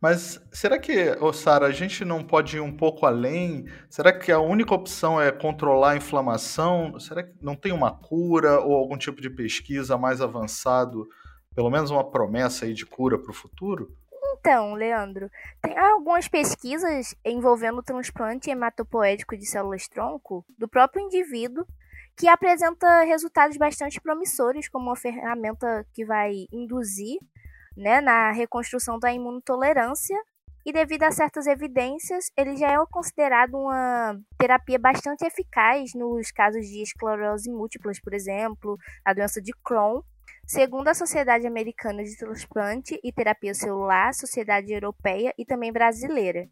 Mas 0.04 0.46
será 0.52 0.78
que, 0.78 1.16
Sara, 1.34 1.68
a 1.68 1.72
gente 1.72 2.04
não 2.04 2.22
pode 2.22 2.58
ir 2.58 2.60
um 2.60 2.76
pouco 2.76 3.06
além? 3.06 3.66
Será 3.90 4.12
que 4.12 4.34
a 4.34 4.40
única 4.40 4.76
opção 4.76 5.20
é 5.20 5.32
controlar 5.32 5.92
a 5.92 5.96
inflamação? 5.96 7.00
Será 7.00 7.24
que 7.24 7.34
não 7.42 7.56
tem 7.56 7.72
uma 7.72 7.90
cura 7.90 8.60
ou 8.60 8.76
algum 8.76 8.98
tipo 8.98 9.22
de 9.22 9.30
pesquisa 9.30 9.98
mais 9.98 10.20
avançado 10.20 11.08
pelo 11.56 11.70
menos 11.70 11.92
uma 11.92 12.04
promessa 12.04 12.66
aí 12.66 12.74
de 12.74 12.86
cura 12.86 13.18
para 13.18 13.32
o 13.32 13.34
futuro? 13.34 13.96
Então, 14.40 14.74
Leandro, 14.74 15.30
tem 15.62 15.78
algumas 15.78 16.28
pesquisas 16.28 17.16
envolvendo 17.24 17.80
o 17.80 17.84
transplante 17.84 18.50
hematopoético 18.50 19.38
de 19.38 19.46
células-tronco 19.46 20.46
do 20.58 20.68
próprio 20.68 21.02
indivíduo 21.02 21.66
que 22.16 22.28
apresenta 22.28 23.04
resultados 23.04 23.58
bastante 23.58 24.02
promissores 24.02 24.68
como 24.68 24.88
uma 24.88 24.96
ferramenta 24.96 25.86
que 25.94 26.06
vai 26.06 26.46
induzir 26.52 27.20
né, 27.76 28.02
na 28.02 28.32
reconstrução 28.32 29.00
da 29.00 29.12
imunotolerância 29.14 30.18
e 30.66 30.72
devido 30.72 31.04
a 31.04 31.12
certas 31.12 31.46
evidências, 31.46 32.32
ele 32.38 32.56
já 32.56 32.72
é 32.72 32.78
considerado 32.90 33.56
uma 33.56 34.18
terapia 34.38 34.80
bastante 34.80 35.26
eficaz 35.26 35.94
nos 35.94 36.32
casos 36.32 36.66
de 36.68 36.82
esclerose 36.82 37.52
múltiplas, 37.52 38.00
por 38.00 38.14
exemplo, 38.14 38.78
a 39.04 39.14
doença 39.14 39.42
de 39.42 39.52
Crohn 39.64 40.02
Segundo 40.46 40.90
a 40.90 40.94
Sociedade 40.94 41.48
Americana 41.48 42.04
de 42.04 42.18
Transplante 42.18 43.00
e 43.02 43.14
Terapia 43.14 43.54
Celular, 43.54 44.14
Sociedade 44.14 44.74
Europeia 44.74 45.34
e 45.38 45.46
também 45.46 45.72
brasileira. 45.72 46.50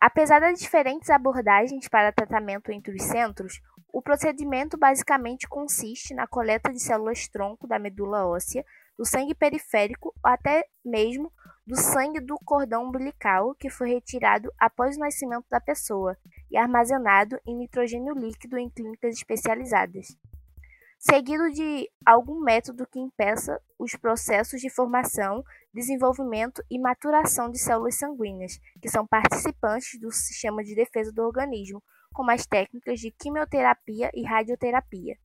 Apesar 0.00 0.40
das 0.40 0.60
diferentes 0.60 1.10
abordagens 1.10 1.88
para 1.88 2.12
tratamento 2.12 2.70
entre 2.70 2.94
os 2.94 3.02
centros, 3.02 3.60
o 3.92 4.00
procedimento 4.00 4.78
basicamente 4.78 5.48
consiste 5.48 6.14
na 6.14 6.28
coleta 6.28 6.72
de 6.72 6.80
células-tronco 6.80 7.66
da 7.66 7.80
medula 7.80 8.28
óssea, 8.28 8.64
do 8.96 9.04
sangue 9.04 9.34
periférico 9.34 10.14
ou 10.24 10.30
até 10.30 10.64
mesmo 10.84 11.32
do 11.66 11.74
sangue 11.74 12.20
do 12.20 12.38
cordão 12.44 12.84
umbilical 12.84 13.56
que 13.56 13.68
foi 13.68 13.88
retirado 13.88 14.52
após 14.56 14.96
o 14.96 15.00
nascimento 15.00 15.46
da 15.50 15.60
pessoa 15.60 16.16
e 16.48 16.56
armazenado 16.56 17.40
em 17.44 17.56
nitrogênio 17.56 18.14
líquido 18.14 18.56
em 18.56 18.70
clínicas 18.70 19.14
especializadas 19.14 20.16
seguido 21.10 21.50
de 21.50 21.90
algum 22.04 22.40
método 22.40 22.86
que 22.86 22.98
impeça 22.98 23.60
os 23.78 23.94
processos 23.94 24.58
de 24.58 24.70
formação, 24.70 25.44
desenvolvimento 25.72 26.62
e 26.70 26.78
maturação 26.78 27.50
de 27.50 27.58
células 27.58 27.96
sanguíneas, 27.96 28.58
que 28.80 28.88
são 28.88 29.06
participantes 29.06 30.00
do 30.00 30.10
sistema 30.10 30.64
de 30.64 30.74
defesa 30.74 31.12
do 31.12 31.22
organismo, 31.22 31.82
como 32.12 32.30
as 32.30 32.46
técnicas 32.46 33.00
de 33.00 33.10
quimioterapia 33.10 34.10
e 34.14 34.24
radioterapia. 34.24 35.18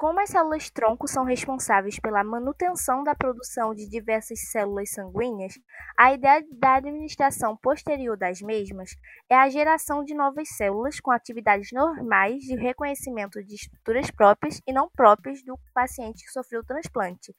Como 0.00 0.18
as 0.18 0.30
células-tronco 0.30 1.06
são 1.06 1.24
responsáveis 1.24 2.00
pela 2.00 2.24
manutenção 2.24 3.04
da 3.04 3.14
produção 3.14 3.74
de 3.74 3.86
diversas 3.86 4.50
células 4.50 4.92
sanguíneas, 4.92 5.52
a 5.94 6.14
ideia 6.14 6.42
da 6.52 6.76
administração 6.76 7.54
posterior 7.54 8.16
das 8.16 8.40
mesmas 8.40 8.92
é 9.28 9.36
a 9.36 9.50
geração 9.50 10.02
de 10.02 10.14
novas 10.14 10.48
células 10.56 10.98
com 11.00 11.10
atividades 11.10 11.70
normais 11.70 12.40
de 12.44 12.56
reconhecimento 12.56 13.44
de 13.44 13.56
estruturas 13.56 14.10
próprias 14.10 14.58
e 14.66 14.72
não 14.72 14.88
próprias 14.88 15.42
do 15.44 15.60
paciente 15.74 16.24
que 16.24 16.32
sofreu 16.32 16.62
o 16.62 16.64
transplante, 16.64 17.36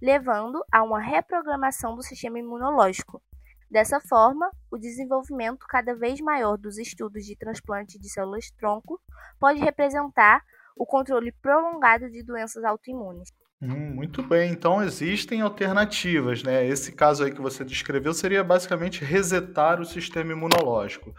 levando 0.00 0.64
a 0.70 0.84
uma 0.84 1.00
reprogramação 1.00 1.96
do 1.96 2.02
sistema 2.04 2.38
imunológico. 2.38 3.20
Dessa 3.68 3.98
forma, 3.98 4.48
o 4.70 4.78
desenvolvimento 4.78 5.66
cada 5.68 5.96
vez 5.96 6.20
maior 6.20 6.56
dos 6.56 6.78
estudos 6.78 7.24
de 7.24 7.34
transplante 7.34 7.98
de 7.98 8.08
células-tronco 8.08 9.00
pode 9.40 9.58
representar 9.58 10.44
o 10.76 10.86
controle 10.86 11.32
prolongado 11.32 12.10
de 12.10 12.22
doenças 12.22 12.64
autoimunes. 12.64 13.32
Hum, 13.62 13.94
muito 13.94 14.22
bem, 14.22 14.52
então 14.52 14.82
existem 14.82 15.40
alternativas, 15.40 16.42
né? 16.42 16.66
Esse 16.66 16.92
caso 16.92 17.24
aí 17.24 17.32
que 17.32 17.40
você 17.40 17.64
descreveu 17.64 18.12
seria 18.12 18.44
basicamente 18.44 19.04
resetar 19.04 19.80
o 19.80 19.84
sistema 19.84 20.32
imunológico. 20.32 21.14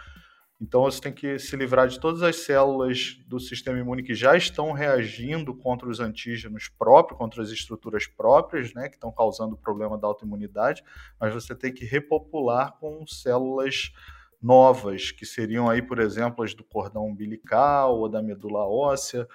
Então 0.61 0.83
você 0.83 1.01
tem 1.01 1.11
que 1.11 1.37
se 1.37 1.55
livrar 1.55 1.87
de 1.87 1.99
todas 1.99 2.23
as 2.23 2.37
células 2.37 3.17
do 3.27 3.39
sistema 3.39 3.77
imune 3.77 4.03
que 4.03 4.13
já 4.13 4.37
estão 4.37 4.71
reagindo 4.71 5.53
contra 5.53 5.89
os 5.89 5.99
antígenos 5.99 6.69
próprios, 6.69 7.17
contra 7.17 7.41
as 7.41 7.49
estruturas 7.49 8.07
próprias, 8.07 8.73
né, 8.73 8.87
que 8.87 8.95
estão 8.95 9.11
causando 9.11 9.55
o 9.55 9.57
problema 9.57 9.97
da 9.97 10.07
autoimunidade, 10.07 10.81
mas 11.19 11.33
você 11.33 11.53
tem 11.53 11.73
que 11.73 11.83
repopular 11.83 12.77
com 12.79 13.05
células 13.05 13.91
novas, 14.45 15.11
que 15.11 15.25
seriam 15.25 15.69
aí, 15.69 15.81
por 15.81 15.99
exemplo, 15.99 16.43
as 16.43 16.53
do 16.53 16.63
cordão 16.63 17.05
umbilical 17.05 17.97
ou 17.97 18.07
da 18.07 18.21
medula 18.21 18.67
óssea, 18.67 19.27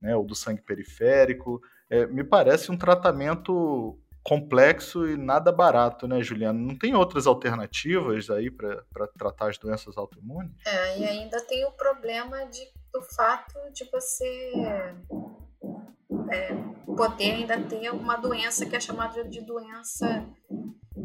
né, 0.00 0.14
ou 0.14 0.24
do 0.24 0.34
sangue 0.34 0.62
periférico 0.62 1.60
é, 1.92 2.06
me 2.06 2.24
parece 2.24 2.72
um 2.72 2.76
tratamento 2.76 3.98
complexo 4.24 5.06
e 5.06 5.14
nada 5.14 5.52
barato, 5.52 6.08
né, 6.08 6.22
Juliana? 6.22 6.58
Não 6.58 6.74
tem 6.74 6.94
outras 6.94 7.26
alternativas 7.26 8.30
aí 8.30 8.50
para 8.50 9.06
tratar 9.18 9.50
as 9.50 9.58
doenças 9.58 9.98
autoimunes? 9.98 10.52
É, 10.64 10.98
e 10.98 11.04
ainda 11.04 11.38
tem 11.42 11.66
o 11.66 11.72
problema 11.72 12.46
de, 12.46 12.64
do 12.90 13.02
fato 13.14 13.58
de 13.74 13.84
você 13.90 14.52
é, 16.30 16.54
poder 16.96 17.32
ainda 17.32 17.60
ter 17.60 17.90
uma 17.90 18.16
doença 18.16 18.64
que 18.64 18.74
é 18.74 18.80
chamada 18.80 19.22
de 19.28 19.42
doença 19.42 20.26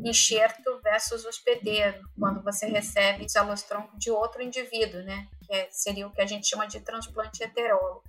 enxerto 0.05 0.76
versus 0.89 1.25
hospedeiro, 1.25 2.09
quando 2.17 2.41
você 2.41 2.65
recebe 2.65 3.29
células-tronco 3.29 3.97
de 3.97 4.09
outro 4.09 4.41
indivíduo, 4.41 5.01
né? 5.03 5.27
Que 5.45 5.53
é, 5.53 5.67
seria 5.69 6.07
o 6.07 6.11
que 6.11 6.21
a 6.21 6.25
gente 6.25 6.47
chama 6.47 6.65
de 6.65 6.79
transplante 6.79 7.43
heterólogo. 7.43 8.03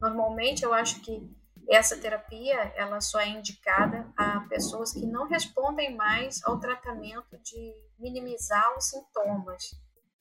Normalmente, 0.00 0.62
eu 0.62 0.72
acho 0.72 1.00
que 1.00 1.28
essa 1.68 1.96
terapia 1.96 2.72
ela 2.76 3.00
só 3.00 3.18
é 3.20 3.28
indicada 3.28 4.12
a 4.16 4.40
pessoas 4.48 4.92
que 4.92 5.04
não 5.06 5.26
respondem 5.26 5.94
mais 5.96 6.40
ao 6.44 6.60
tratamento 6.60 7.36
de 7.38 7.74
minimizar 7.98 8.76
os 8.76 8.86
sintomas, 8.86 9.70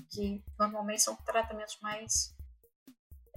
que 0.09 0.43
normalmente 0.59 1.03
são 1.03 1.15
tratamentos 1.17 1.77
mais 1.81 2.35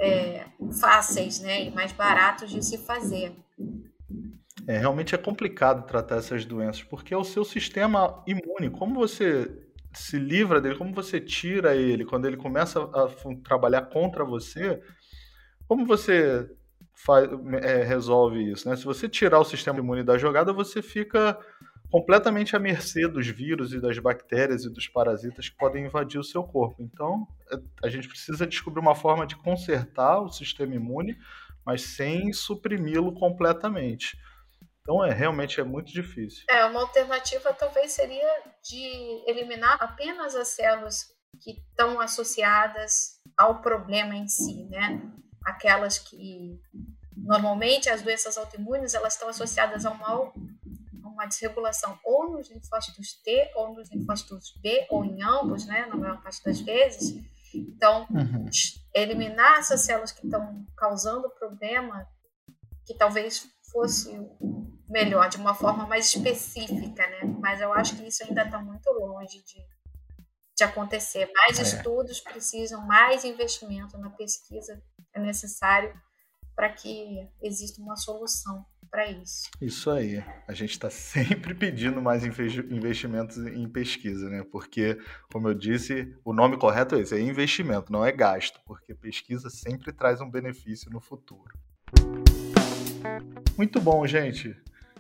é, 0.01 0.47
fáceis 0.81 1.41
né, 1.41 1.65
e 1.65 1.71
mais 1.71 1.93
baratos 1.93 2.51
de 2.51 2.63
se 2.63 2.79
fazer. 2.79 3.35
É, 4.67 4.79
realmente 4.79 5.15
é 5.15 5.19
complicado 5.19 5.87
tratar 5.87 6.17
essas 6.17 6.45
doenças, 6.45 6.83
porque 6.83 7.13
é 7.13 7.17
o 7.17 7.25
seu 7.25 7.45
sistema 7.45 8.23
imune. 8.27 8.71
Como 8.71 8.95
você 8.95 9.51
se 9.93 10.19
livra 10.19 10.61
dele, 10.61 10.77
como 10.77 10.93
você 10.93 11.21
tira 11.21 11.77
ele, 11.77 12.05
quando 12.05 12.27
ele 12.27 12.37
começa 12.37 12.81
a 12.83 13.09
trabalhar 13.45 13.83
contra 13.83 14.25
você, 14.25 14.81
como 15.69 15.87
você 15.87 16.51
faz, 16.95 17.29
é, 17.63 17.83
resolve 17.83 18.51
isso. 18.51 18.69
Né? 18.69 18.77
Se 18.77 18.85
você 18.85 19.09
tirar 19.09 19.39
o 19.39 19.45
sistema 19.45 19.79
imune 19.79 20.03
da 20.03 20.19
jogada, 20.19 20.53
você 20.53 20.81
fica 20.83 21.39
completamente 21.91 22.57
à 22.57 22.59
mercê 22.59 23.07
dos 23.07 23.27
vírus 23.29 23.73
e 23.73 23.81
das 23.81 23.99
bactérias 23.99 24.65
e 24.65 24.71
dos 24.71 24.89
parasitas 24.89 25.49
que 25.49 25.57
podem 25.57 25.87
invadir 25.87 26.19
o 26.19 26.25
seu 26.25 26.43
corpo. 26.43 26.83
Então, 26.83 27.27
é, 27.53 27.59
a 27.85 27.89
gente 27.89 28.09
precisa 28.09 28.47
descobrir 28.47 28.81
uma 28.81 28.95
forma 28.95 29.27
de 29.27 29.37
consertar 29.37 30.21
o 30.21 30.29
sistema 30.29 30.75
imune, 30.75 31.17
mas 31.65 31.83
sem 31.83 32.33
suprimi-lo 32.33 33.13
completamente. 33.13 34.19
Então, 34.85 35.03
é 35.03 35.13
realmente 35.13 35.61
é 35.61 35.65
muito 35.65 35.91
difícil. 35.91 36.45
É, 36.49 36.65
uma 36.67 36.83
alternativa 36.83 37.55
talvez 37.55 37.93
seria 37.93 38.31
de 38.63 39.25
eliminar 39.27 39.83
apenas 39.83 40.37
as 40.37 40.49
células 40.49 41.07
que 41.43 41.53
estão 41.53 41.99
associadas 42.01 43.19
ao 43.37 43.63
problema 43.63 44.15
em 44.15 44.29
si, 44.29 44.67
né? 44.67 45.01
aquelas 45.45 45.99
que 45.99 46.61
normalmente 47.17 47.89
as 47.89 48.03
doenças 48.03 48.37
autoimunes 48.39 48.95
elas 48.95 49.13
estão 49.13 49.29
associadas 49.29 49.85
a 49.85 49.91
uma, 49.91 50.33
uma 51.05 51.27
desregulação 51.27 51.99
ou 52.05 52.33
nos 52.33 52.51
linfócitos 52.51 53.21
T 53.23 53.53
ou 53.55 53.75
nos 53.75 53.91
linfócitos 53.91 54.59
B 54.63 54.87
ou 54.91 55.05
em 55.05 55.23
ambos, 55.23 55.67
né, 55.67 55.87
na 55.87 55.97
maior 55.97 56.23
parte 56.23 56.43
das 56.43 56.61
vezes. 56.61 57.23
Então, 57.55 58.07
uhum. 58.11 58.49
eliminar 58.93 59.59
essas 59.59 59.83
células 59.83 60.11
que 60.11 60.27
estão 60.27 60.67
causando 60.77 61.31
problema, 61.39 62.07
que 62.85 62.95
talvez 62.95 63.47
fosse 63.71 64.11
melhor, 64.95 65.29
de 65.29 65.37
uma 65.37 65.55
forma 65.55 65.87
mais 65.89 66.07
específica, 66.07 67.05
né? 67.09 67.23
Mas 67.41 67.61
eu 67.61 67.73
acho 67.73 67.97
que 67.97 68.07
isso 68.07 68.23
ainda 68.23 68.45
está 68.45 68.61
muito 68.61 68.89
longe 68.93 69.43
de, 69.43 69.61
de 70.57 70.63
acontecer. 70.63 71.29
Mais 71.35 71.59
é. 71.59 71.63
estudos 71.63 72.21
precisam, 72.21 72.87
mais 72.87 73.25
investimento 73.25 73.99
na 73.99 74.11
pesquisa 74.11 74.81
é 75.13 75.19
necessário 75.19 75.93
para 76.55 76.71
que 76.71 77.29
exista 77.43 77.83
uma 77.83 77.97
solução 77.97 78.65
para 78.89 79.11
isso. 79.11 79.51
Isso 79.61 79.91
aí. 79.91 80.25
A 80.47 80.55
gente 80.55 80.71
está 80.71 80.89
sempre 80.89 81.53
pedindo 81.53 82.01
mais 82.01 82.23
investimentos 82.25 83.37
em 83.39 83.69
pesquisa, 83.69 84.31
né? 84.31 84.45
Porque, 84.53 84.97
como 85.33 85.49
eu 85.49 85.55
disse, 85.55 86.17
o 86.25 86.33
nome 86.33 86.57
correto 86.57 86.95
é 86.95 87.01
esse, 87.01 87.17
é 87.17 87.21
investimento, 87.21 87.91
não 87.91 88.05
é 88.05 88.13
gasto, 88.13 88.61
porque 88.65 88.95
pesquisa 88.95 89.51
sempre 89.51 89.93
traz 89.93 90.21
um 90.21 90.31
benefício 90.31 90.89
no 90.93 91.01
futuro. 91.01 91.53
Muito 93.59 93.81
bom, 93.81 94.07
gente. 94.07 94.57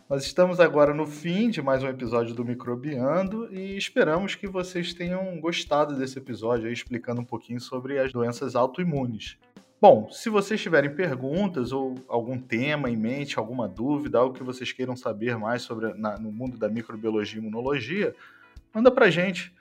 Nós 0.09 0.23
estamos 0.27 0.61
agora 0.61 0.93
no 0.93 1.07
fim 1.07 1.49
de 1.49 1.63
mais 1.63 1.83
um 1.83 1.89
episódio 1.89 2.35
do 2.35 2.45
Microbiando 2.45 3.49
e 3.51 3.75
esperamos 3.75 4.35
que 4.35 4.47
vocês 4.47 4.93
tenham 4.93 5.41
gostado 5.41 5.97
desse 5.97 6.19
episódio 6.19 6.71
explicando 6.71 7.23
um 7.23 7.25
pouquinho 7.25 7.59
sobre 7.59 7.99
as 7.99 8.13
doenças 8.13 8.55
autoimunes. 8.55 9.39
Bom, 9.81 10.11
se 10.11 10.29
vocês 10.29 10.61
tiverem 10.61 10.95
perguntas 10.95 11.73
ou 11.73 11.95
algum 12.07 12.39
tema 12.39 12.91
em 12.91 12.97
mente, 12.99 13.39
alguma 13.39 13.67
dúvida, 13.67 14.19
algo 14.19 14.35
que 14.35 14.43
vocês 14.43 14.73
queiram 14.73 14.95
saber 14.95 15.39
mais 15.39 15.63
sobre 15.63 15.95
na, 15.95 16.19
no 16.19 16.31
mundo 16.31 16.59
da 16.59 16.69
microbiologia 16.69 17.41
e 17.41 17.43
imunologia, 17.43 18.15
manda 18.75 18.91
pra 18.91 19.09
gente. 19.09 19.55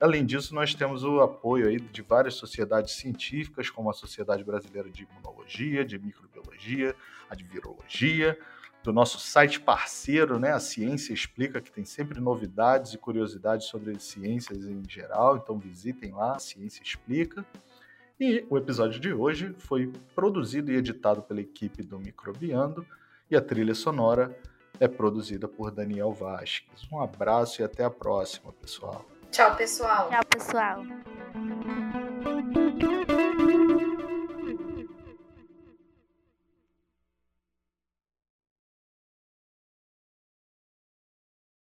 Além 0.00 0.24
disso, 0.24 0.54
nós 0.54 0.74
temos 0.74 1.04
o 1.04 1.20
apoio 1.20 1.68
aí 1.68 1.78
de 1.78 2.02
várias 2.02 2.34
sociedades 2.34 2.94
científicas, 2.94 3.70
como 3.70 3.90
a 3.90 3.94
Sociedade 3.94 4.44
Brasileira 4.44 4.90
de 4.90 5.04
Imunologia, 5.04 5.84
de 5.84 5.98
Microbiologia, 5.98 6.94
a 7.28 7.34
de 7.34 7.44
Virologia, 7.44 8.38
do 8.82 8.92
nosso 8.92 9.18
site 9.18 9.58
parceiro, 9.58 10.38
né, 10.38 10.52
a 10.52 10.60
Ciência 10.60 11.14
Explica, 11.14 11.60
que 11.60 11.72
tem 11.72 11.86
sempre 11.86 12.20
novidades 12.20 12.92
e 12.92 12.98
curiosidades 12.98 13.66
sobre 13.66 13.98
ciências 13.98 14.66
em 14.66 14.82
geral, 14.86 15.38
então 15.38 15.58
visitem 15.58 16.12
lá, 16.12 16.36
a 16.36 16.38
Ciência 16.38 16.82
Explica. 16.82 17.44
E 18.20 18.44
o 18.50 18.58
episódio 18.58 19.00
de 19.00 19.12
hoje 19.12 19.54
foi 19.58 19.90
produzido 20.14 20.70
e 20.70 20.76
editado 20.76 21.22
pela 21.22 21.40
equipe 21.40 21.82
do 21.82 21.98
Microbiando 21.98 22.86
e 23.30 23.36
a 23.36 23.40
trilha 23.40 23.74
sonora 23.74 24.36
é 24.78 24.86
produzida 24.86 25.48
por 25.48 25.70
Daniel 25.70 26.12
Vasques. 26.12 26.86
Um 26.92 27.00
abraço 27.00 27.62
e 27.62 27.64
até 27.64 27.84
a 27.84 27.90
próxima, 27.90 28.52
pessoal. 28.52 29.13
Tchau, 29.34 29.56
pessoal. 29.56 30.10
Tchau, 30.10 30.22
pessoal. 30.30 32.13